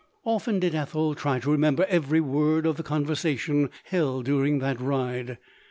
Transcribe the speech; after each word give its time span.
Often 0.25 0.61
did 0.61 0.73
Ethel 0.73 1.13
try 1.13 1.37
to 1.37 1.51
remember 1.51 1.85
every 1.87 2.19
word 2.19 2.65
of 2.65 2.75
the 2.75 2.81
conversation 2.81 3.69
held 3.83 4.25
during 4.25 4.57
that 4.57 4.81
ride. 4.81 5.37